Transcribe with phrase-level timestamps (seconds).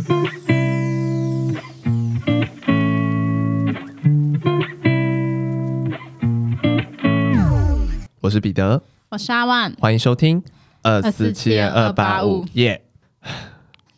[8.20, 10.42] 我是彼得，我是阿万，欢迎收听
[10.82, 12.44] 二四七二八五。
[12.54, 12.80] 耶。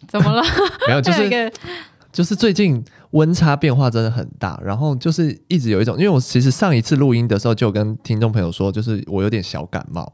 [0.08, 0.42] 怎么了？
[0.88, 1.52] 没有，就是
[2.12, 10.12] 就是最近温差变化真的很大，然后就是一直有一种，因为我其实上一次录音的时候就跟听众朋友说，就是我有点小感冒，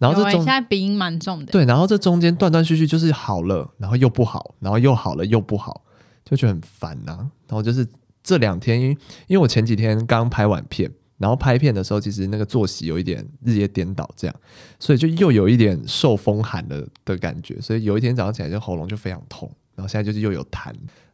[0.00, 5.82] 然后这中现在鼻音蛮重的，对，然后这中间断断续续就是好了，然后又不好，然后又好了又不好，
[6.24, 7.30] 就觉得很烦呐、啊。
[7.46, 7.86] 然后就是
[8.24, 10.90] 这两天，因为因为我前几天刚拍完片。
[11.20, 14.34] 然后拍片的时候，其实那个作息有一点日夜颠倒，这样，
[14.78, 20.68] 所以就又有一点受风寒的的感觉，所以有一天早上起来就喉咙就非常痛，然后现在就是又有痰，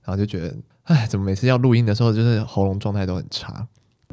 [0.05, 3.67] 然后就觉得，哎，怎么每次要录音的时候，就是喉咙状态都很差？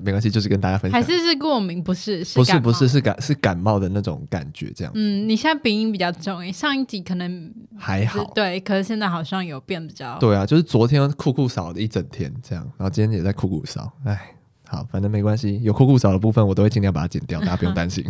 [0.03, 2.23] 没关系，就是跟大家分享，还是是过敏，不是？
[2.23, 4.91] 是不是不是是感是感冒的那种感觉，这样。
[4.95, 10.17] 嗯，你现在鼻音比较重，诶，上一集可能还好，对，可是现在好像有变比较。
[10.19, 14.19] 对啊，就是昨天酷酷扫了一整天这样，然后今天也在酷酷扫，哎。
[14.65, 18.03] 好，反正没关系，有酷酷扫的部分我都会尽量把它剪掉，大家不用担心。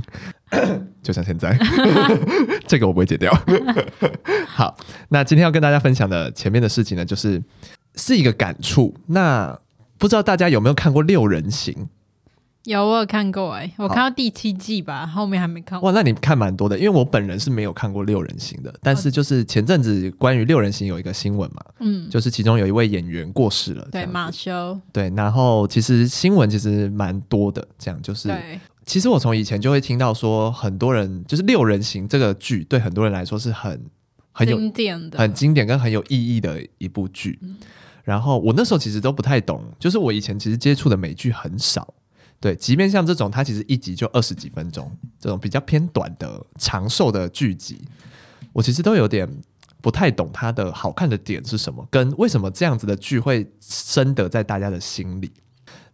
[1.03, 1.58] 就像现在，
[2.66, 3.30] 这个我不会剪掉。
[4.48, 4.73] 好，
[5.09, 7.44] 那今天要跟大家分享的前面的事情呢，就是
[7.96, 8.96] 是一个感触。
[9.08, 9.59] 那
[10.04, 11.73] 不知道大家有没有看过《六人行》？
[12.66, 15.80] 有，我有看过哎、欸，我看到第七季吧，后面还没看。
[15.80, 15.90] 过。
[15.90, 28.30] 哇，那你看蛮多的，因为我本人是没有看过《六人行》的，但是就是前阵子关于《六人行》有一个新闻嘛，嗯，就是其中有一位演员过世了，对，马修，对，然后其实新闻其实蛮多的，这样就是，
[28.86, 33.81] 其实我从以前就会听到说，很多人就是《六人行》这个剧对很多人来说是很
[34.34, 37.56] 很有经典的、很经典跟很有意义的一部剧，嗯、
[38.04, 41.94] 然后我那时候其实都不太懂，就是我以前其实接触的美剧很少。
[42.40, 47.81] 对，即便像这种，它其实一集就二十几分钟，这种比较偏短的长寿的剧集，
[48.52, 49.26] 我其实都有点
[49.81, 55.31] 不太懂它的好看的点是什么，跟为什么这样子的剧会深得在大家的心里。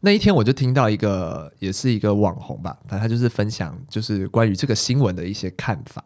[0.01, 6.03] 那一天我就听到一个，也是一个网红吧，反正他就是分享，就是关于这个新闻的一些看法。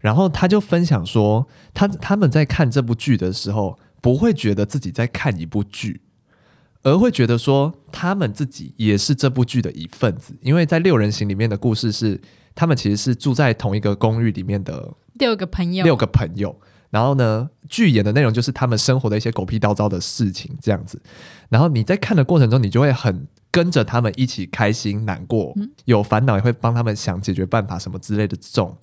[0.00, 6.02] 然后他就分享说，他他们在看这部剧的时候，不会觉得自己在看一部剧。
[6.82, 12.20] 而会觉得说，他们自己也是这部剧的一份子，因为在六人行里面的故事是，
[12.54, 16.60] 他们其实是住在同一个公寓里面的六个朋友，六个朋友。
[16.90, 21.00] 然后呢，剧演的内容就是他们生活的一些狗屁倒灶的事情，这样子。
[21.48, 25.54] 然后你在看的过程中，你就会很跟着他们一起开心、难过，
[25.86, 28.76] 有烦恼也会帮他们想解决办法什么之类的，这种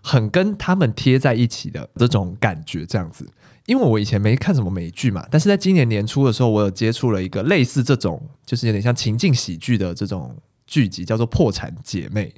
[0.00, 3.26] 很跟他们贴在一起的这种感觉，这样子。
[3.68, 10.34] 因为我以前没看什么美剧嘛，但是在今年年初的时候，我有接触了一个类似这种，就是有点像情境喜剧的这种
[10.66, 12.32] 剧集，叫做《破产姐妹》。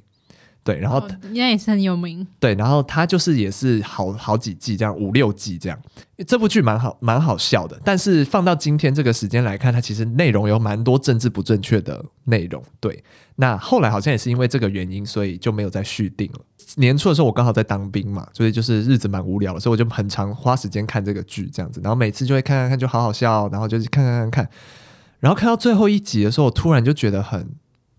[0.63, 2.27] 对，然后应该也是很有名。
[2.37, 5.81] 对，然后它就是也是好好几季这样，五六季这样。
[6.27, 7.79] 这部剧蛮好，蛮好笑的。
[7.83, 12.61] 但是放到今天这个时间来看，它其实内容有蛮多政治不正确的内容。
[12.81, 13.03] 对，
[13.37, 16.39] 那后来好像也是因为这个原因，所以就没有再续订了。
[16.75, 21.81] 年初的时候，我刚好在当兵嘛，所以就是日子蛮无聊的，所以我就很常花时间看这个剧这样子。
[21.83, 24.49] 然后每次就会看看看，就好好笑，然后就是看看看看，
[25.19, 27.49] 然后看到最后一集的时候，我突然就觉得很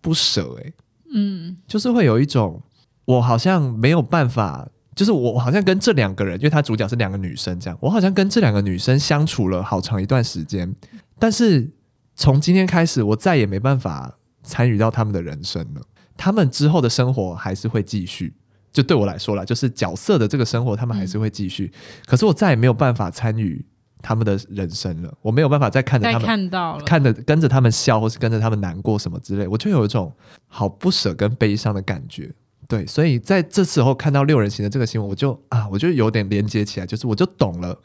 [0.00, 0.74] 不舍诶、欸。
[1.14, 2.62] 嗯，就是会有一种，
[3.04, 10.74] 我好像没有办法，就是我好像跟这两个人，因为他主角是两个女生，这样，我好像跟这两个女生相处了好长一段时间，
[11.18, 11.70] 但是
[12.16, 15.82] 从今天开始，我再也没办法参与到他们的人生了。
[16.16, 18.32] 他们之后的生活还是会继续，
[18.72, 21.72] 就对我来说啦，就是角色的这个生活，他们还是会继续，
[22.06, 23.64] 可是我再也没有办法参与。
[24.04, 30.12] 他们的人生了，我没有办法再看着他们看到了，看着跟着他们笑，或是跟着他们难过什么之类，我就有一种
[30.48, 32.28] 好不舍跟悲伤的感觉。
[32.66, 37.78] 对，所以在这时候看到六人行的这个新闻，我就啊，我就有点连接起来，就是我就懂了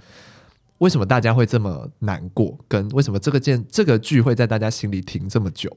[0.80, 5.72] 为什么大家会这么难过，跟为什么这个件这个剧会在大家心里停这么久。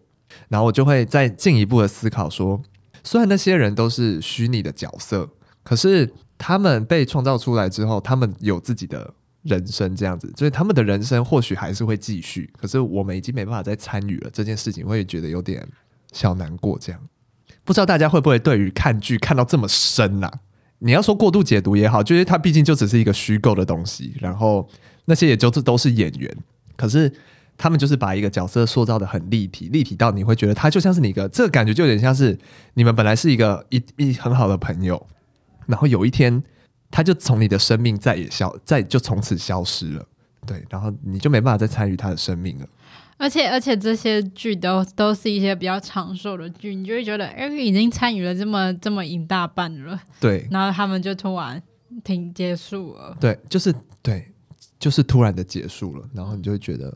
[0.49, 2.59] 然后我就会再进一步的思考说，
[3.05, 5.29] 虽然那些人都是虚拟的角色，
[5.63, 9.15] 可是他们被创造出来之后，他们有自己的。
[9.43, 15.67] 人生这样子，所以他们的人生或许还是会继续，可是我们已经没办法再参与了这件事情，会觉得有点
[16.13, 16.79] 小难过。
[16.79, 17.01] 这样，
[17.65, 20.31] 不知道大家会不会对于看剧看到这么深啊？
[20.81, 24.69] 你要说过度解读也好，就是它毕竟就只是一个虚构的东西，然后
[25.07, 26.37] 那些也就是都是演员，
[26.77, 27.11] 可是
[27.61, 32.37] 他们就是把一个角色塑造的很立体，立体到你会觉得他就像是你一个，这个感觉就有点像是
[32.75, 35.07] 你们本来是一个一一很好的朋友，
[35.67, 36.43] 然后有一天。
[36.93, 40.05] 他就从你的生命再也消，再就从此消失了，
[40.45, 42.67] 对，然后你就没办法再参与他的生命了。
[43.17, 51.63] 而且而且这些剧都都是一些比较长寿的剧，你就会觉得，哎，已经参与了这么这么一大半了，对，然后他们就突然
[52.03, 53.73] 停结束了，对，就是
[54.03, 54.27] 对，
[54.81, 56.93] 就是突然的结束了，然后你就会觉得。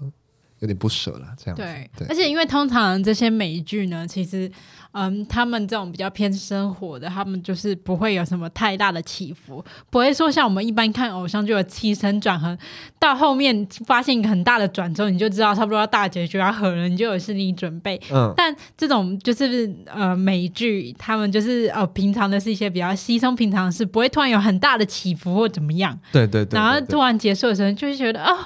[0.65, 4.51] 有点不舍了，这样对，对，而且因为通常这些美剧呢，其实，
[4.93, 12.57] 嗯，他们这种比较偏生活的，他们就是不会有什么太大的起伏，不会说像我们一般看偶像剧有起承转合，
[12.99, 18.01] 到后面发现一个很大的转折，你就知道差不多要大结局要合了，你就有心理准备。
[18.11, 25.95] 嗯，但这种就是呃美剧，他们就是呃平常的是一些比较稀松平常的事，不会突然有很大的起伏或怎么样。
[26.11, 28.39] 对对对，对，对，然后突然结束的时候，就会觉得哦。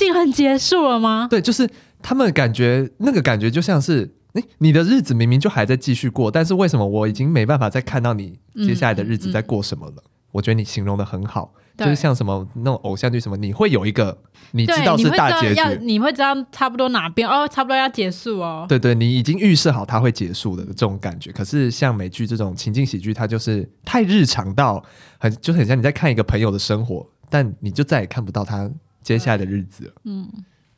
[0.00, 1.28] 竟然结束了吗？
[1.30, 1.68] 对，就是
[2.00, 9.92] 他们感觉那个感觉就像是，诶，你的日子明明就还在继续过，但是为什么我已经没办法再看到你接下来的日子在过什么了？
[9.98, 14.16] 嗯嗯、我觉得你形容的很好，就是像什么那种偶像剧什么，你会有一个
[14.52, 18.64] 你知道是大结局，你会知道差不多哪边哦，差不多要结束哦。
[18.66, 21.30] 对对，你已经预设好它会结束的这种感觉。
[21.30, 24.82] 可是像美剧这种情境喜剧，它就是太日常到
[25.18, 28.70] 很就很像你在看一个朋友的生活，但你就再也看不到他。
[29.02, 30.28] 接下来的日子，嗯，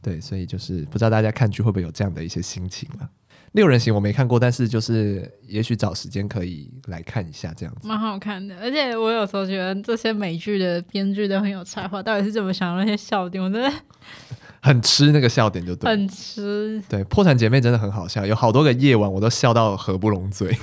[0.00, 3.08] 对，所以就是不知道大家看剧会不会有这样的一些心情了。
[3.52, 8.56] 六人行我没看过，但是就是也许找时间可以来看一下，这样子蛮好看的。
[8.58, 13.44] 而且我有时候觉得这些美剧的编剧都很有才华，到底是怎么想的那些笑点？
[13.44, 13.70] 我真的
[14.62, 16.82] 很吃那个笑点，就对，很吃。
[16.88, 20.56] 对，破产姐妹真的很好笑，有好多个夜晚我都笑到合不拢嘴，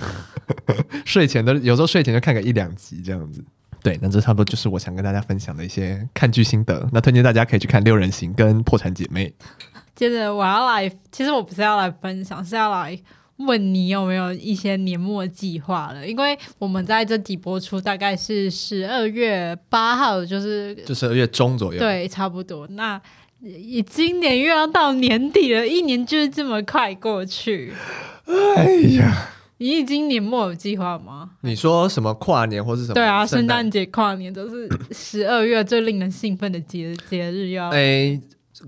[1.05, 3.43] 睡前都有时候睡前就看个一两集这样子。
[3.81, 6.87] 对，那这差不多就是我想跟大家分享的一些看剧心得。
[6.91, 9.27] 那推荐大家可以去看《六人行》跟《破产姐妹》。
[9.95, 12.97] 接着我要来，其实我不是要来分享，是要来
[13.37, 16.05] 问你有没有一些年末计划了？
[16.05, 22.67] 因为我们在这集播出大概是十二月八号，就是就十二月中左右，对，差不多。
[22.71, 23.01] 那
[23.41, 27.73] 已今年又要到年底了，一年就是这么快过去。
[28.57, 28.65] 哎
[28.97, 29.29] 呀！
[29.59, 31.31] 你已经年末有计划吗？
[31.41, 32.93] 你说什么跨年或是什么？
[32.93, 37.69] 对啊，圣诞节、跨年都是十二月最令人兴奋的节节日要。
[37.71, 38.21] 诶，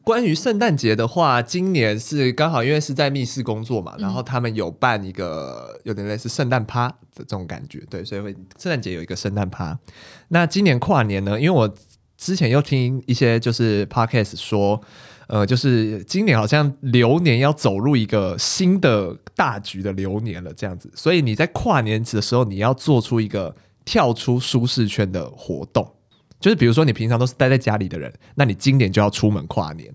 [0.04, 9.80] 关于圣诞节的话，今年是刚好因为是在密室工作嘛，然后他们有办一个有点类似圣诞趴的这种感觉，对，所以会圣诞节有一个圣诞趴。
[10.28, 11.40] 那今年跨年呢？
[11.40, 11.74] 因为我
[12.18, 14.82] 之前又听一些就是 podcast 说。
[15.32, 20.92] 呃，就是今年好像流年要走入一个新的大局的流年了，这样子。
[20.94, 23.56] 所以你在跨年的时候，你要做出一个
[23.86, 25.90] 跳出舒适圈的活动，
[26.38, 29.90] 就是比如说你平常都是待在家里的人，那你今年就要出门跨年；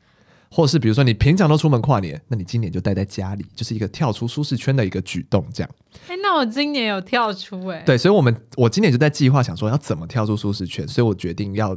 [0.50, 5.71] 或者是比如说你平常都出门跨年，那你今年就待在家里，就是一个跳出舒适圈的一个举动，这样。
[6.09, 7.85] 哎、欸，那我今年有跳出哎、欸。
[7.85, 11.77] 对，所以我们我今年就在计划想说要怎么跳出舒适圈，所以我决定要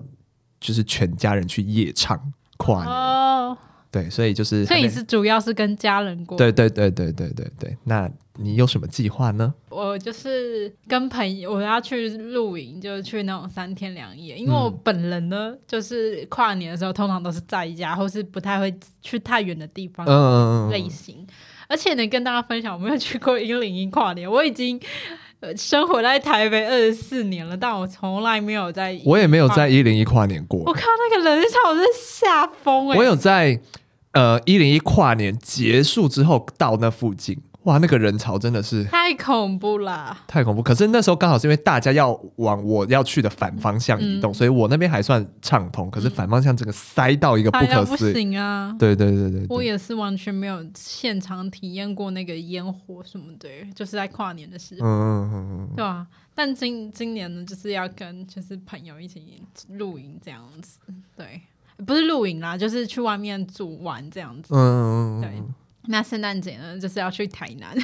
[0.61, 2.17] 就是全家人去夜唱
[2.55, 2.87] 跨年。
[2.87, 3.18] 哦
[3.91, 6.37] 对，所以就是，所以你是主要是跟家人过。
[6.37, 7.77] 对对对对对对对。
[7.85, 9.53] 那你有什么计划呢？
[9.69, 14.37] 我就是跟朋友，我要去露营，就是去那种三天两夜。
[14.37, 20.05] 因为我本人呢，嗯、就是跨年的时候通常都是在家，或是不太会去太远的地方。
[20.07, 20.69] 嗯。
[20.69, 21.25] 类型，
[21.67, 24.79] 而且能跟大家分享，我没有去过 一零一跨年，我已经
[25.55, 30.59] 生活在台北二十四年了，但我从来没有在，我也没有在一零一跨年过。
[30.65, 30.81] 我靠，
[31.11, 32.97] 那个人潮我在吓疯哎！
[32.97, 33.59] 我有在。
[34.11, 37.37] 呃，一零一跨年结束之后到那附近，
[37.69, 40.63] 哇，那个人潮真的是太恐怖了，太恐怖。
[40.63, 45.89] 可是那时候刚好是因为大家要往我要去的反方向移动，嗯、所以我那边还算畅通。
[45.91, 48.75] 可是反方向这个塞到一个不可思议，不行啊！
[48.79, 56.07] 对对对我也是完全没有现场体验过那个烟火什么的，就是在跨年的时候，嗯嗯嗯嗯，对啊。
[56.33, 60.79] 但今今年呢，就是要跟就是朋友一起露营这样子，
[61.15, 61.41] 对。
[61.85, 64.53] 不是露营啦，就是去外面住玩这样子。
[64.53, 65.31] 嗯，对。
[65.89, 67.77] 那圣诞节呢，就是要去台南。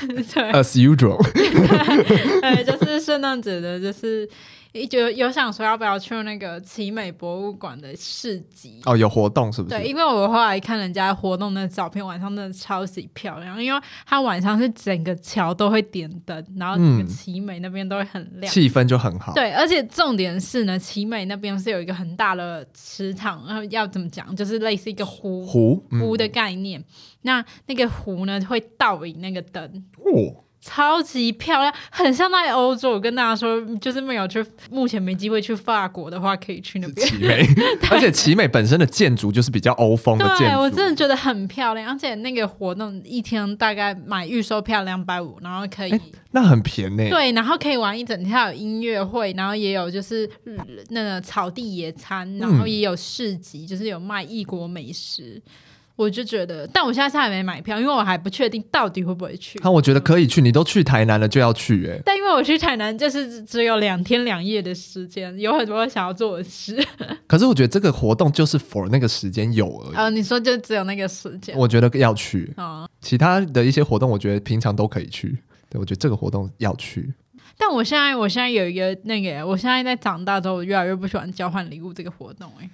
[0.00, 1.22] 对，As usual。
[1.32, 4.28] 对，就是圣诞节的，就是。
[4.72, 9.76] 一就有想说要不要去那个奇美博物馆的市集哦，有活动是不是？
[9.76, 19.34] 对，因为我后来看人家活动的照片，晚上真的超级漂亮， 因为它晚上是整个桥都会点灯，然后整个奇美那边都会很亮，气氛就很好。
[19.34, 26.82] 对，而且重点是呢，奇美那边是有一个很大的池塘，然后要怎么讲，就是类似一个湖湖湖的概念。
[27.22, 30.44] 那那个湖呢，会倒影那个灯哦。
[30.64, 32.92] 超级漂亮，很像在欧洲。
[32.92, 37.04] 我跟大家说，就是没有去，目前没机会去法国的话，可以去那边。
[37.06, 37.44] 奇美，
[37.90, 40.44] 而且奇美本身的建筑就是比较欧风的建筑。
[40.44, 46.00] 对，我真的觉得很漂亮，而且那个活动一天大概买预售票两百五，然后可以、欸，
[46.30, 47.10] 那很便宜。
[47.10, 50.30] 对，然后可以玩一整天，有音乐会，然后也有就是
[50.90, 55.42] 那个草地野餐，然后也有市集，嗯、就是有卖异国美食。
[56.02, 59.58] 我就觉得，但我现在是还没买票，因为我还不确定到底会不会去。
[59.62, 62.02] 那、啊、我觉得可以去，你都去台南了，就要去哎、欸。
[62.04, 66.76] 但因为我去台南就是只有两天两夜的时间，有很多想要做的事。
[67.26, 69.96] 可是我觉得这个活动就是 for 那个时间有而已。
[69.96, 71.56] 啊、呃，你说就只有那个时间？
[71.56, 72.52] 我觉得要去。
[72.56, 75.38] 啊、哦，其他的一些活动，我觉得平常都可以去。
[75.70, 77.12] 对，我觉得这个活动要去。
[77.56, 82.68] 但我现在，我现在有一个那个，我现在在长大之后，我越来越不喜欢交换礼物这个活动哎。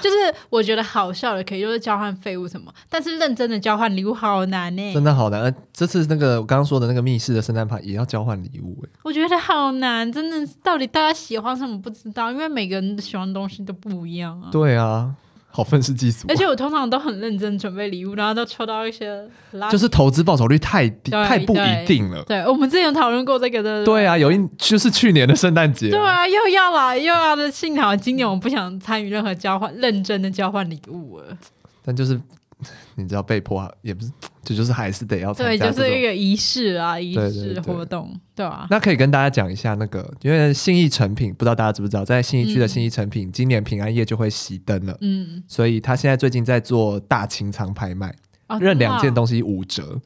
[0.00, 0.16] 就是
[0.48, 5.54] 我觉得好笑的可以，就是交换废物什么，但是认真的交换礼物好难呢、欸，真的好难。
[5.72, 14.48] 这次那个我刚刚说的那个密室的圣诞派也要交换礼物哎，我觉得好难，真的，到底大家喜欢什么不知道，因为每个人喜欢的东西都不一样啊。
[14.52, 15.14] 对啊。
[15.50, 19.22] 好愤世嫉俗，而且我通常都很认真准备礼物，然后都抽到一些，
[19.70, 22.22] 就是投资报酬率太低，太不一定了。
[22.24, 23.84] 对，我们之前讨论过这个的。
[23.84, 25.90] 对啊，有一就是去年的圣诞节。
[25.90, 31.36] 对啊，又要来又要的，幸好今年我不想参与任何交换，认真的交换礼物了。
[31.84, 32.20] 但就是。
[32.96, 34.10] 你知道被迫也不是，
[34.42, 35.32] 这就是还是得要。
[35.34, 38.66] 对，就是一个仪式啊，仪式活动，对，对，对，对啊。
[38.70, 44.96] 那可以跟大家讲一下那个，因为信义成品，不知道大家知不知道，在信义区的信义成品，嗯、今年平安夜就会熄灯了。
[45.00, 48.14] 嗯，所以他现在最近在做大清仓拍卖，
[48.60, 50.00] 任、哦、两件东西五折。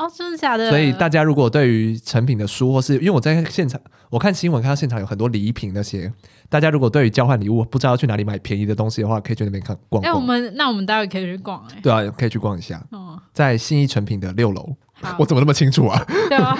[0.00, 0.70] 哦，真的假的？
[0.70, 3.78] 所以大家如果对于成品的书，或是因为我在现场，
[4.08, 6.10] 我看新闻看到现场有很多礼品那些，
[6.48, 10.10] 大家如果对于交换礼物不知道要去哪里买便宜的东西的话，可以去那边看逛逛。
[10.10, 11.80] 哎，我们那我们待会可以去逛哎、欸。
[11.82, 12.82] 对啊，可以去逛一下。
[12.92, 14.74] 哦，在信义成品的六楼。
[15.18, 16.04] 我怎么那么清楚啊？
[16.28, 16.54] 对啊，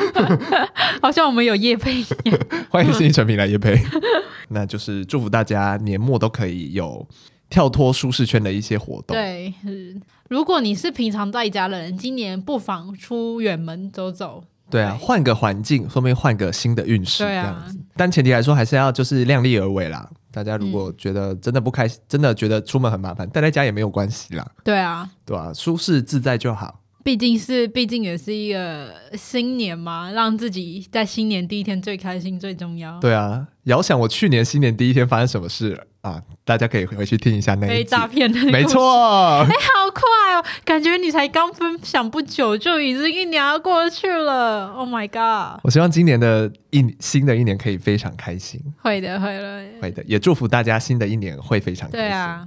[1.02, 2.38] 好像我们有叶配一样。
[2.70, 3.78] 欢迎信义成品来叶配。
[4.48, 7.06] 那就是祝福大家年末都可以有
[7.50, 9.14] 跳脱舒适圈的一些活动。
[9.14, 10.00] 对，是。
[10.28, 14.42] 如果你是平常在家的人，今年不妨出远门走走。
[14.70, 17.24] 对啊，换个环境，说明换个新的运势。
[17.24, 20.08] 这样子，但前提来说还是要就是量力而为啦。
[20.30, 24.48] 大家如果觉得真的不开心，真的觉得出门很麻烦，待在家也没有关系啦。
[24.62, 26.79] 对啊，对啊，舒适自在就好。
[27.02, 32.98] 毕竟是，毕竟也是一个新年嘛，让自己在新年第一天最开心最重要。
[33.00, 36.22] 对啊，遥想我去年新年第一天发生什么事啊？
[36.44, 37.66] 大家可以回去听一下那。
[37.66, 39.40] 被诈骗的，没错。
[39.40, 40.02] 哎、欸，好快
[40.34, 44.68] 哦，感觉你才刚分享不久，就已经一年要过去了。
[44.68, 45.60] Oh my god！
[45.62, 48.60] 我希望今年的一新的一年可以非常开心。
[48.82, 52.06] 会的，会的，会的，也祝福大家新的一年会非常开心。
[52.06, 52.46] 对啊。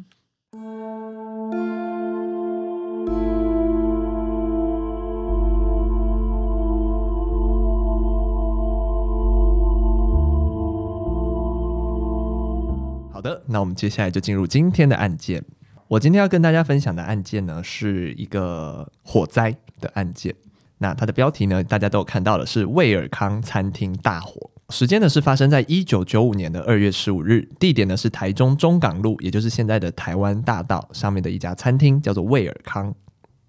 [13.24, 15.44] 的，那我们接下来就进入今天的案件。
[15.88, 20.36] 我今天要跟大家分享的案件呢，是一个火灾的案件。
[20.78, 24.52] 那它的标题呢，大家都有看到的是卫尔康餐厅大火。
[24.70, 32.94] 时间呢是发生在一九九五年的二月十五日，地点呢是台中中港路，也就是现在的台湾大道上面的一家餐厅，叫做卫尔康。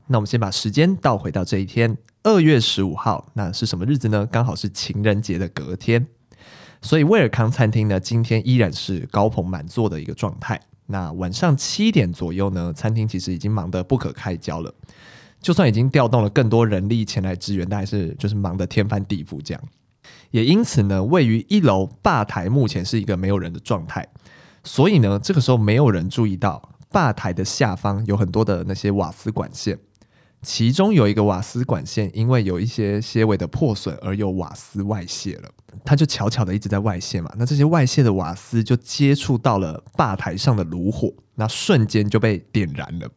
[0.06, 4.26] 那我们先把时间倒回到这一天，二月十五号，那是什么日子呢？
[4.30, 6.06] 刚好是情人节的隔天。
[6.84, 10.60] 所以威尔康餐厅呢，今天依然是高朋满座的一个状态。
[10.86, 14.70] 那晚上七点左右呢，餐厅其实已经忙得不可开交了。
[15.40, 19.62] 就算已经调动了更多人力前来支援，但还是就是忙得天翻地覆这样。
[20.30, 24.06] 也因此呢，位于一楼吧台目前是一个没有人的状态。
[24.62, 29.78] 所以呢，这个时候没有人注意到吧台的下方有很多的那些瓦斯管线，
[30.42, 35.48] 其中有一个瓦斯管线因为有一些些微的破损而有瓦斯外泄了。
[35.84, 43.08] 它就悄悄的一直在外泄嘛，那这些外泄的瓦斯就接触到了吧台上的炉火，那瞬间就被点燃了。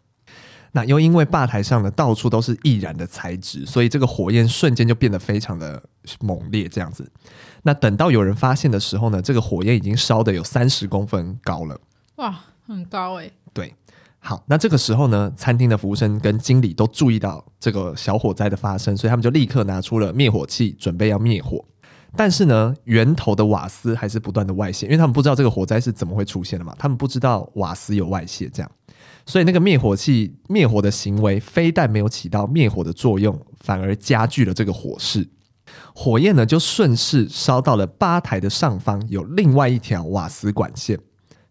[0.73, 5.81] 那又因为吧台上的到处都是易燃的材质，所以这个火焰瞬间就变得非常的
[6.19, 7.09] 猛烈，这样子。
[7.63, 11.79] 那等到有人发现的时候呢，这个火焰已经烧的有三十公分高了。
[12.17, 13.33] 哇，很高诶、欸。
[13.53, 13.73] 对，
[14.19, 21.63] 好，那这个时候呢，餐厅的服务生跟经理都注意到这个小火灾的发生，所以他们就立刻拿出了灭火器，准备要灭火。
[22.17, 28.71] 但是呢，源头的瓦斯还是不断的外泄，因为他们不知道这个火灾是怎么会出现的嘛，他们不知道瓦斯有外泄这样，
[29.25, 35.29] 所以那个灭火器灭火的行为非但没有起到灭火的作用，反而加剧了这个火势。
[35.93, 40.97] 火焰呢就顺势烧到了吧台的上方，有另外一条瓦斯管线，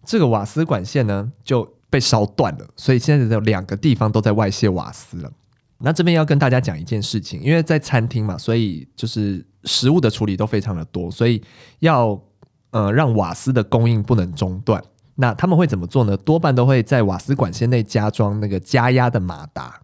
[0.05, 5.31] 这个瓦斯管线呢就被烧断了，所以现在有两个地方都在外泄瓦斯了。
[5.79, 11.43] 那这边要跟大家讲一件事情，因为在餐厅嘛，所以就是食物的处理都非常的多，所以
[11.81, 12.19] 要
[12.71, 14.83] 呃让瓦斯的供应不能中断。
[15.17, 16.17] 那他们会怎么做呢？
[16.17, 19.81] 多半都会在瓦斯管线内加装那个加压的马达，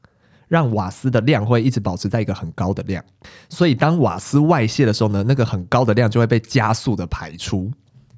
[0.46, 3.02] 让瓦斯的量会一直保持在一个很高的量。
[3.48, 7.70] 所以当瓦斯外泄的时候呢，那个很高的量就会被加速的排出。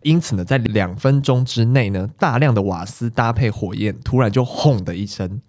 [0.03, 5.41] 因此呢，在两分钟之内呢，大量的瓦斯搭配火焰，突然就轰的一声。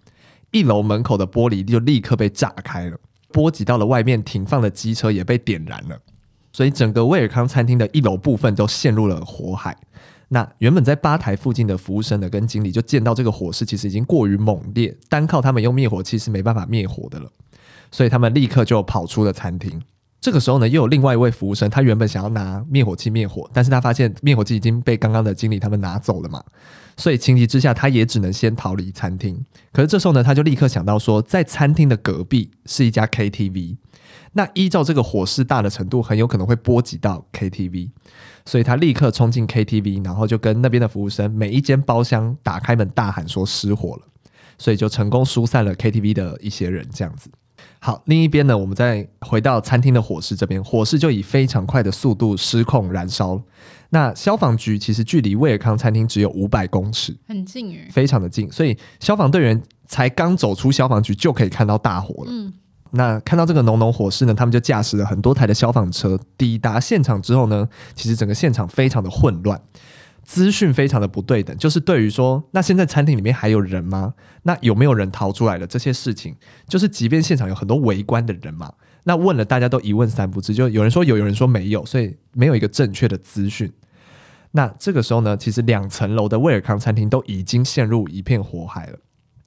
[0.52, 2.96] 一楼门口的玻璃就立刻被炸开了，
[3.32, 5.98] 波及到了外面停放的机车也被点燃了，
[6.52, 9.76] 所以整个威尔康餐厅的一楼部分都陷入了火海。
[10.28, 17.30] 那原本在吧台附近的服务生呢，跟经理就见到这个火势其实已经过于猛烈，单靠他们用灭火器是没办法灭火的了，
[17.90, 19.82] 所以他们立刻就跑出了餐厅。
[20.20, 26.42] 这个时候呢，又有另外一位服务生，他原本想要拿灭火器灭火，但是他发现灭火器已经被刚刚的经理他们拿走了嘛，
[26.96, 29.44] 所以情急之下，他也只能先逃离餐厅。
[29.72, 33.76] 可是这时候呢，他就立刻想到说，在餐厅的隔壁是一家 KTV，
[34.32, 37.90] 那依照这个火势大的程度，很有可能会波及到 KTV，
[38.44, 44.02] 所以他立刻冲进 KTV，然后就跟那边的服务生每一间包厢打开门大喊说失火了，
[44.58, 47.30] 所以就成功疏散了 KTV 的一些人，这样子。
[47.86, 53.40] 好，另一边呢，我们再回到餐厅的火势这边，火势就以非常快的速度失控燃烧。
[53.90, 62.30] 那消防局其实距离威尔康餐厅只有五百公尺，很近诶，非常的近，所以消防队员才刚走出消防局就可以看到大火了。
[62.32, 62.52] 嗯，
[62.90, 69.62] 那看到这个浓浓火势呢，他们就驾驶了很多台的消防车抵达现场之后呢，其实整个现场非常的混乱。
[70.26, 74.12] 资讯非常的不对等，就是对于说，那现在餐厅里面还有人吗？
[74.42, 75.66] 那有没有人逃出来了？
[75.66, 76.34] 这些事情，
[76.68, 78.72] 就是即便现场有很多围观的人嘛，
[79.04, 83.72] 那问了大家都一问三不知，就有人说有，有人说没有，所以没有一个正确的资讯。
[84.50, 88.98] 那这个时候呢，其实两层楼的威尔康餐厅都已经陷入一片火海了。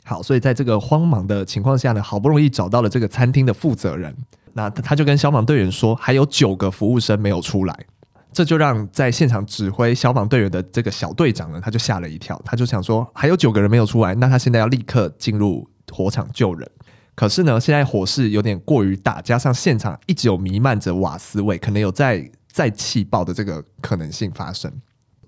[0.06, 4.16] 好，所以在这个慌忙的情况下呢，好不容易找到了这个餐厅的负责人，
[4.54, 7.86] 那他就跟消防队员说，还有九个服务生没有出来。
[8.32, 16.70] 这就让在现场指挥消防队员的这个小队长呢，他就吓了一跳，他就想说还有九个人没有出来，那他现在要立刻进入火场救人。
[17.16, 24.72] 可是呢，现在火势有点过于大，加上现场一直有弥漫着瓦斯味，可能有再再气爆的这个可能性发生。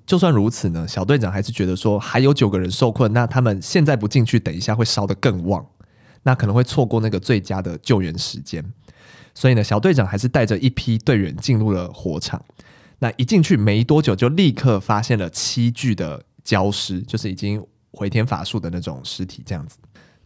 [0.06, 5.66] 就算如此呢，小队长还是觉得说还有九个人受困，那他们现在不进去，等一下会烧得更旺，
[6.24, 8.64] 那可能会错过那个最佳的救援时间。
[9.34, 12.44] 所以呢，小队长还是带着一批队员进入了火场。
[13.04, 17.60] 那一进去没多久，就立刻发现了七具的焦尸，就是已经
[17.92, 19.42] 回天乏术的那种尸体。
[19.44, 19.76] 这样子，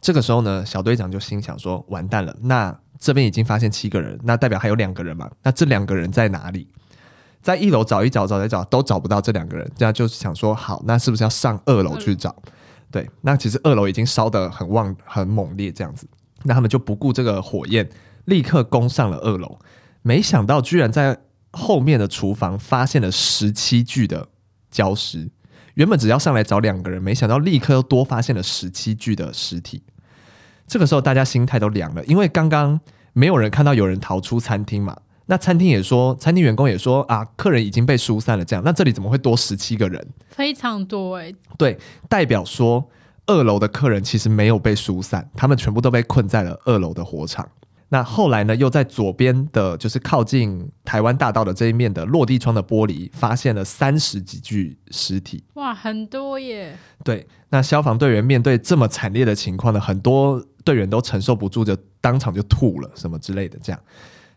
[0.01, 5.31] 这个时候呢，小队长就心想说：“完蛋了，那这边已经发现七个人，那代表还有两个人嘛？
[5.41, 6.67] 那这两个人在哪里？
[7.41, 9.71] 在一楼找一找，找一找都找不到这两个人。
[9.77, 12.35] 这样就想说，好，那是不是要上二楼去找？
[12.91, 16.05] 对，那其实二楼已经烧得很旺、很猛烈，这样子，
[16.43, 17.89] 那他们就不顾这个火焰，
[18.25, 19.59] 立刻攻上了二楼。
[20.01, 21.17] 没想到，居然在
[21.55, 24.27] 后面的厨房发现了十七具的
[24.69, 25.29] 焦尸，
[25.75, 29.81] 原本只要上来找两个人，没想到立刻又多发现了十七具的尸体。
[30.67, 32.79] 这个时候大家心态都凉了，因为刚刚
[33.13, 40.05] 没有人看到有人逃出餐厅嘛，那餐厅也说，餐厅员工也说啊，客人已经被疏散了，这样，那这里怎么会多十七个人？
[40.29, 42.89] 非常多哎、欸，对，代表说
[43.27, 47.47] 二楼的客人其实没有被疏散，他们全部都被困在了二楼的火场。
[47.89, 55.43] 那后来呢，又在左边的，就是靠近台湾大道的这一面的落地窗的玻璃，发现了三十几具尸体。
[55.53, 56.75] 哇，很多耶！
[57.03, 63.79] 对，那消防队员面对这么惨烈的情况呢，很多队员都承受不住，就当场就吐了，什么之类的这样。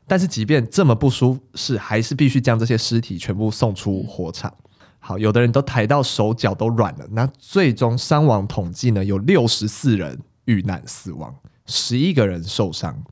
[0.07, 4.53] 但是即便这么不舒适，还是必须将这些尸体全部送出火场。
[5.01, 7.07] 好，有的人都抬到手脚都软了。
[7.13, 11.35] 那最终伤亡统计呢，有六十四人遇难死亡，
[11.65, 13.03] 十一个人受伤。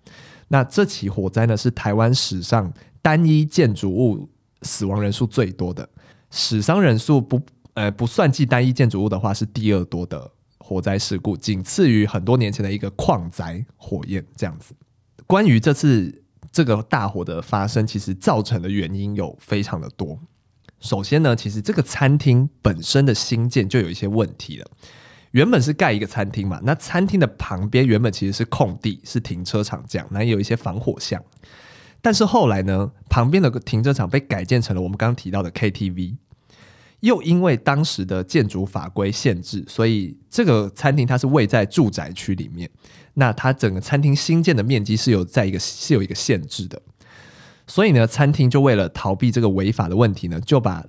[0.49, 4.29] 那这起火灾呢，是台湾史上单一建筑物
[4.63, 5.89] 死亡人数最多的，
[6.31, 7.41] 死伤人数不
[7.75, 14.75] 呃不算计单一建筑物的话，是第二多的火灾事故，仅次于很多年前的一个矿灾火焰这样子。
[15.27, 20.19] 关于这次这个大火的发生，其实造成的原因有非常的多。
[20.79, 24.67] 首先呢，其实这个餐厅本身的兴建就有一些问题了。
[25.37, 31.23] 原本是盖一个餐厅嘛，那餐厅的旁边原本其实是空地，是停车场这样，那也有一些防火巷。
[32.01, 36.17] 但是后来呢，旁边的停车场被改建成了我们刚刚提到的 KTV，
[37.01, 42.71] 又因为当时的建筑法规限制，所以这个餐厅它是位在住宅区里面，
[43.13, 46.81] 那它整个餐厅新建的面积是有在一个是有一个限制的，
[47.67, 50.83] 所以呢，餐厅就为了逃避这个违法的问题呢，就把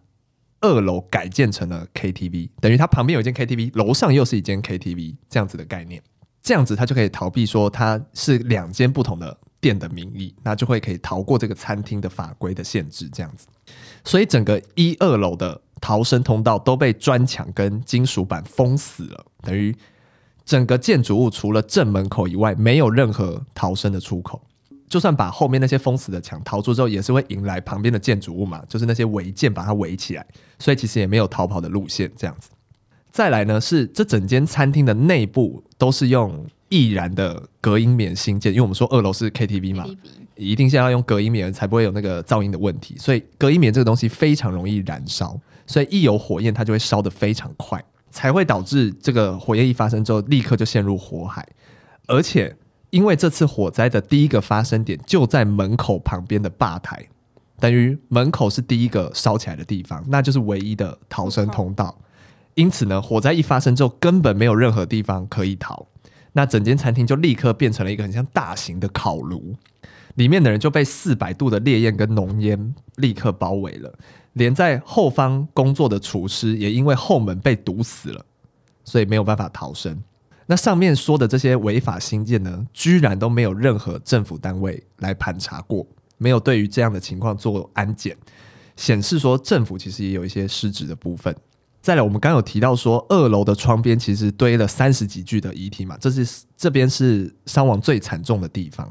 [0.62, 6.02] 二楼改建成了 KTV，等于它旁边有一间 KTV，楼上又是一间 KTV，这样子的概念，
[6.42, 13.48] 这样子它就可以逃避说它是两间不同的店的名义，那就会可以逃过这个餐厅的法规的限制，这样子。
[14.04, 19.76] 所以整个一二楼的逃生通道都被砖墙跟金属板封死了，等于
[20.46, 24.42] 整个建筑物除了正门口以外，没有任何逃生的出口。
[24.90, 30.26] 就算把后面那些封死的墙逃出之后，也是会迎来旁边的建筑物嘛，就是那些违建把它围起来，
[30.60, 32.50] 所以其实也没有逃跑的路线这样子。
[33.12, 39.98] 再来呢，是这整间餐厅的内部都是用易燃的隔音棉新建，因为我们说二楼是 KTV 嘛，KTV
[40.36, 51.48] 一定是要用隔音棉才不会有那个噪音的问题，所以隔音棉这个东西非常容易燃烧，所以一有火焰它就会烧得非常快，才会导致这个火焰一发生之后立刻就陷入火海，
[52.06, 52.56] 而且
[52.90, 57.06] 因为这次火灾的第一个发生点就在门口旁边的吧台，
[57.60, 61.98] 等于门口是第一个烧起来的地方，那就是唯一的逃生通道，
[62.56, 65.86] 因此呢，火灾一发生之后根本没有任何地方可以逃。
[66.34, 69.56] 那整间餐厅就立刻变成了一个很像大型的烤炉，
[70.16, 73.92] 里面的人就被四百度的烈焰跟浓烟立刻包围了，
[74.34, 78.24] 连在后方工作的厨师也因为后门被堵死了，
[78.84, 80.00] 所以没有办法逃生。
[80.48, 85.86] 那上面说的这些违法新建呢，居然都没有任何政府单位来盘查过，
[86.18, 88.18] 没有对于这样的情况做安检，
[88.76, 91.36] 显示说政府其实也有一些失职的部分。
[91.82, 98.90] 再来，我们刚刚有提到说，二楼的窗边其实堆了三十几具的遗体嘛，这是这边是伤亡最惨重的地方。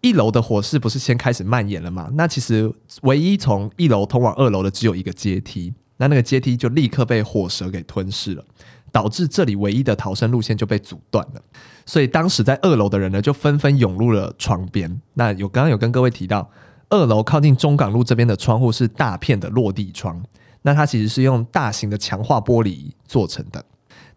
[0.00, 2.10] 一楼的火势不是先开始蔓延了吗？
[2.14, 8.44] 那其实唯一从一楼通往二楼的只有一个阶梯，那那个阶梯就立刻被火舌给吞噬了，
[8.92, 11.42] 导致这里唯一的逃生路线就被阻断了。
[11.84, 15.00] 所以当时在二楼的人呢，就纷纷涌入了窗边。
[15.14, 16.48] 那有刚刚有跟各位提到，
[16.90, 20.22] 二楼靠近中港路这边的窗户是大片的落地窗。
[20.64, 23.64] 那它其实是用大型的强化玻璃做成的。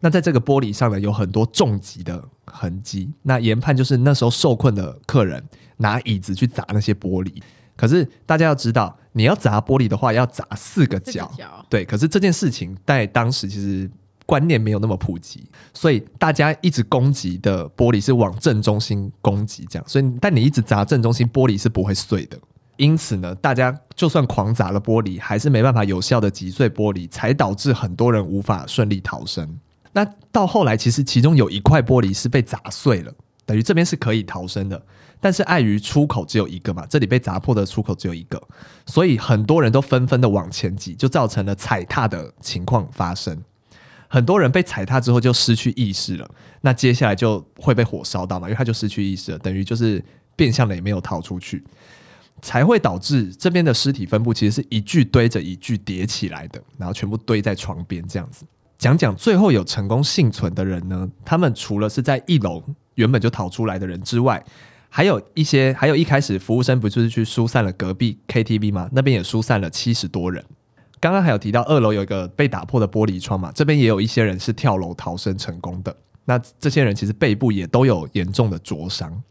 [0.02, 3.12] 那在这个玻璃上呢，有很多重击的痕迹。
[3.24, 5.44] 那研判就是那时候受困的客人
[5.78, 7.42] 拿椅子去砸那些玻璃。
[7.76, 11.32] 可是大家要知道，你要砸玻璃的话，要砸四个角。
[11.68, 13.90] 对，可是这件事情在当时其实
[14.26, 19.88] 观念没有那么普及，所以大家一直攻击的玻璃是往正中心攻击，这样。
[19.88, 22.38] 所以，但你一直砸正中心，玻璃是不会碎的。
[22.78, 29.48] 因此呢，大家就算狂砸了玻璃，还是没办法有效的击碎玻璃，才导致很多人无法顺利逃生。
[29.94, 33.14] 那到后来，其实其中有一块玻璃是被砸碎了，
[33.46, 34.82] 等于这边是可以逃生的。
[35.22, 38.42] 但是碍于出口只有一个嘛，这里被砸破的出口只有一个，
[38.86, 43.42] 所以很多人都纷纷的往前挤，就造成了踩踏的情况发生。
[44.16, 46.26] 很多人被踩踏之后就失去意识了，
[46.62, 50.02] 那接下来就会被火烧到嘛，因为他就失去意识了，等于就是
[50.38, 51.62] 变相的也没有逃出去。
[52.42, 58.46] 才会导致这边的尸体分布其实是一具堆着一具叠起来的，然后全部堆在床边这样子。
[58.78, 61.12] 讲讲最后有成功幸存的人呢？
[61.26, 64.42] 他们除了是在一楼原本就逃出来的人之外，
[64.88, 68.90] 还有一些，还有一开始服务生不就是去疏散了隔壁 KTV 吗？
[68.94, 70.42] 那边也疏散了七十多人。
[71.06, 75.96] 刚刚还有提到二楼有一个被打破的玻璃窗嘛，这边也有一些人是跳楼逃生成功的。
[76.24, 79.22] 那这些人其实背部也都有严重的灼伤。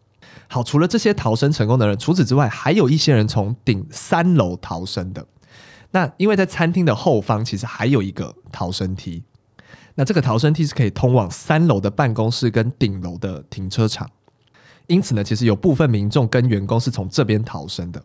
[0.47, 5.27] 好，除了这些逃生成功的人，除此之外，还有一些人从顶三楼逃生的。
[5.91, 9.25] 那因为在餐厅的后方，其实还有一个逃生梯。
[9.97, 14.09] 那这个逃生梯是可以通往三楼的办公室跟顶楼的停车场。
[14.87, 18.01] 因此呢，其实有部分民众跟员工是从这边逃生的。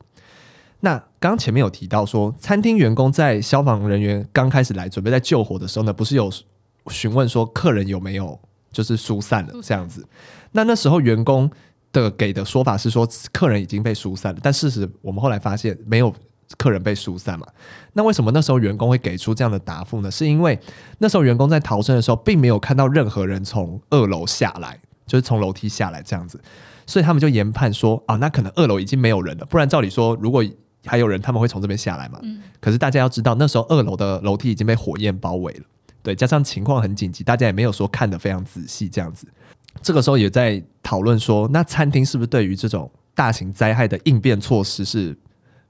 [0.81, 6.31] 那刚前面有提到说，餐厅员工在消防人员刚开始来准备在救火的时候呢，不是有
[6.89, 8.39] 询问说客人有没有
[8.71, 10.07] 就是疏散了这样子？
[10.51, 11.49] 那那时候员工。
[11.91, 16.13] 的给的说法是说，客人已经被疏散了，但事实我们后来发现没有
[16.55, 17.47] 客人被疏散嘛。
[17.93, 20.11] 那为什么那时候员工会给出这样的答复呢？
[20.11, 20.59] 是因为
[20.99, 26.39] 那时候员工在逃生的时候，并没有看到任何人从二楼下来，就是从楼梯下来这样子，
[26.85, 30.45] 所以他们就研判说，啊，那可能二楼已经没有人了，不然照理说，如果
[30.89, 32.19] 还有人，他们会从这边下来嘛。
[32.23, 32.41] 嗯。
[32.59, 35.63] 可是大家要知道，那时候二楼的楼梯已经被火焰包围了，
[36.01, 39.27] 对，加上情况很紧急，大家也没有说看得非常仔细这样子。
[39.81, 45.15] 这个时候也在讨论说，那餐厅是不是对于这种大型灾害的应变措施是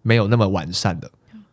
[0.01, 1.11] 没有那么完善的？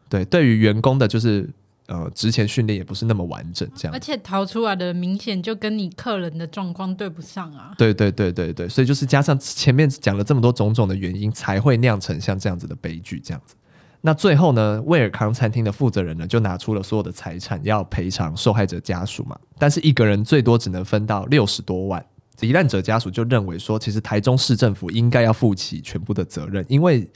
[0.09, 1.51] 对，对于员工的，就是
[1.89, 3.95] 呃，之前训练也不是那么完整，这样。
[3.95, 7.73] 而且逃出来的明显就跟你客人的状况对不上啊。
[7.79, 13.55] 对对对对对，所以就是加上前面讲了这么多种种的原因，才会酿成像这样子的悲剧，这样子。
[14.03, 22.05] 那最后呢，威尔康餐厅的负责人呢，就拿出了所有的财产要赔偿受害者家属嘛，但是一个人最多只能分到六十多万。
[22.41, 27.11] 罹难者家属就认为说，其实台中市政府应该要负起全部的责任，因为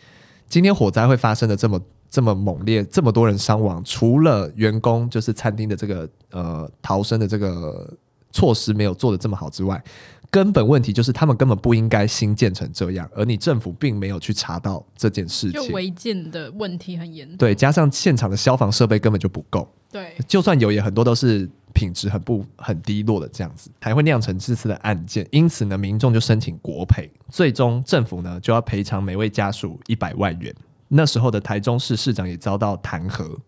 [0.48, 1.78] 今天火灾会发生的这么
[2.10, 7.88] 这么猛烈，这么多人伤亡，除了员工就是餐厅的这个呃逃生的这个
[8.32, 9.82] 措施没有做的这么好之外，
[10.30, 21.48] 根本问题就是他们根本不应该新建成这样，而你政府并没有去查到这件事情，就违建的问题很严重，对，加上现场的消防设备根本就不够，对，就算有也很多都是。
[21.72, 25.24] 品质很不很低落的这样子，才会酿成这次的案件。
[25.30, 30.52] 因此呢，民众就申请国赔，最终政府呢就要赔偿每位家属一百万元。
[30.92, 33.38] 那时候的台中市市长也遭到弹劾。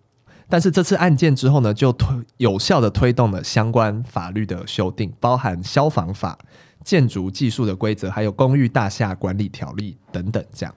[0.49, 6.39] 但是这次案件之后呢，就推有效的推动了相关法律的修订，包含消防法、
[6.85, 10.75] 建筑技术的规则，还有公寓大厦管理条例等等，这样。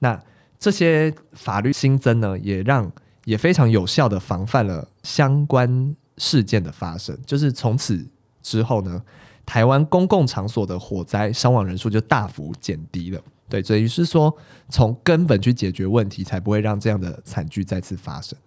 [0.00, 0.20] 那
[0.58, 2.90] 这些法律新增呢，也让
[3.24, 7.16] 也非常有效的防范了相关事件的发生。
[7.24, 8.04] 就是从此
[8.42, 9.00] 之后呢，
[9.46, 13.20] 台湾公共场所的火灾伤亡人数就大幅减低了。
[13.60, 14.34] 对，等于是说
[14.70, 18.38] 从根本去解决问题，才不会让这样的惨剧再次发生。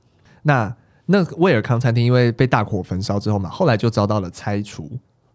[0.41, 4.89] 那那威尔康餐厅因为被大火焚烧之后嘛，后来就遭到了拆除。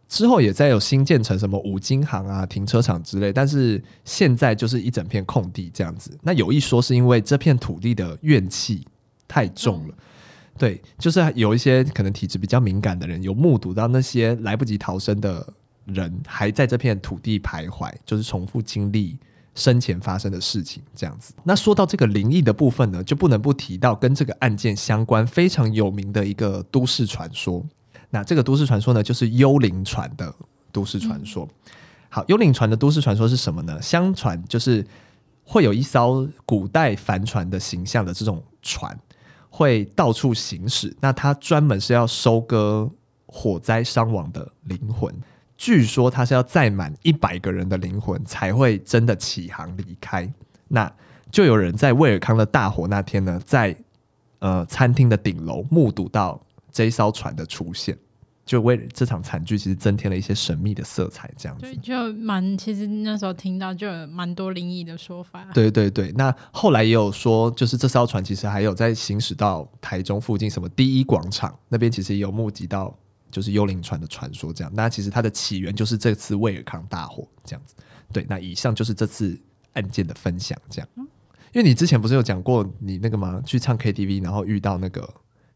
[0.08, 6.10] 之后也再有新建成什么五金行啊、停车场之类，但是现在就是一整片空地这样子。
[6.20, 8.84] 那有一说是因为这片土地的怨气
[9.28, 15.46] 太重了，嗯、对，就是有一些可能体质比较敏感的人，有目睹到那些来不及逃生的
[15.84, 19.16] 人还在这片土地徘徊，就是重复经历
[19.60, 21.34] 生前发生的事情这样子。
[21.44, 27.62] 那说到这个灵异的部分呢，就不能不提到跟这个案件相关非常有名的一个都市传说。
[28.08, 30.34] 那这个都市传说呢，就是幽灵船的
[30.72, 31.46] 都市传说。
[32.08, 33.80] 好，幽灵船的都市传说是什么呢？
[33.82, 34.84] 相传就是
[35.44, 38.98] 会有一艘古代帆船的形象的这种船，
[39.50, 40.96] 会到处行驶。
[41.00, 42.90] 那它专门是要收割
[43.26, 45.14] 火灾伤亡的灵魂。
[45.60, 50.26] 据说他是要载满一百个人的灵魂才会真的起航离开。
[50.68, 50.90] 那
[51.30, 53.76] 就有人在威尔康的大火那天呢，在
[54.38, 56.40] 呃餐厅的顶楼目睹到。
[56.72, 57.98] 这艘船的出现，
[58.46, 61.76] 就为这场惨剧其实增添了一些神秘的色彩，这样子。
[61.78, 65.44] 就蛮其实那时候听到就有蛮多灵异的说法。
[65.52, 72.96] 对对对，那后来也有说，就是这艘船其实还有在行驶到台中附近什么第一广场那边，其实也有目击到
[73.30, 74.52] 就是幽灵船的传说。
[74.52, 77.74] 这样，那其实它的起源就是这次威尔康大火这样子。
[78.12, 79.40] 对，那以上就是这次
[79.72, 80.88] 案件的分享，这样。
[80.96, 81.06] 嗯，
[81.52, 83.42] 因为你之前不是有讲过你那个吗？
[83.46, 85.08] 去唱 KTV，然后遇到那个。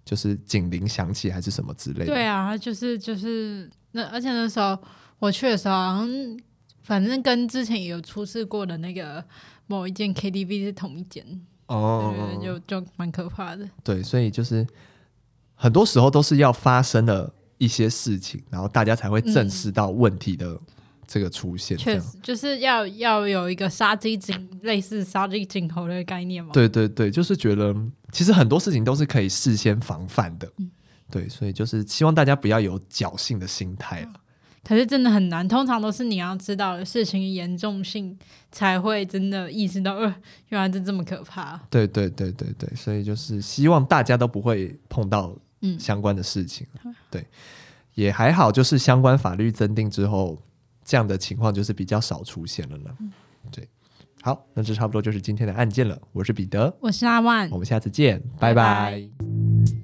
[0.07, 2.05] 就是警铃响起还是什么之类的？
[2.05, 4.79] 对啊，就是就是那，而且那时候
[5.19, 6.39] 我去的时候，好像
[6.83, 9.25] 反正跟之前有出事过的那个
[9.67, 11.25] 某一间 KTV 是同一间
[11.69, 13.67] 哦，对对对，就就蛮可怕的。
[13.83, 14.67] 对，所以就是
[15.55, 20.49] 很多时候都是要发生了一些事情，然后大家才会正视到问题的。
[20.49, 20.61] 嗯
[21.07, 26.51] 这个出现，确实就是要要有一个杀鸡儆类似杀鸡儆猴的概念嘛。
[26.55, 27.77] 对对对，就是觉得
[28.11, 30.51] 其实很多事情都是可以事先防范的。
[30.57, 30.71] 嗯、
[31.11, 34.15] 对，所以就是希望大家不要有侥幸的心态、嗯、
[34.65, 38.19] 可是真的很难，通常都是你要知道的事情严重性，
[38.51, 40.15] 才会真的意识到，呃，
[40.49, 41.61] 原来这这么可怕。
[41.69, 45.37] 对对对对对，所以就是希望大家都不会碰到
[45.79, 46.67] 相关的事情。
[46.85, 47.27] 嗯、对，
[47.95, 50.43] 也还好，就是相关法律增定之后。
[50.87, 52.95] 这样的情况就是比较少出现了呢。
[53.01, 53.11] 嗯、
[53.51, 53.67] 对，
[54.21, 55.99] 好，那这差不多就是今天的案件了。
[56.13, 58.55] 我是彼得，我是阿万，我们下次见，拜拜。
[58.55, 59.84] 拜拜。